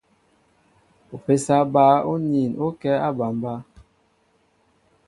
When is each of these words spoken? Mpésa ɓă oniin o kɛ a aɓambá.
Mpésa 1.19 1.55
ɓă 1.73 1.85
oniin 2.11 2.51
o 2.65 2.67
kɛ 2.81 2.91
a 2.99 3.03
aɓambá. 3.07 3.53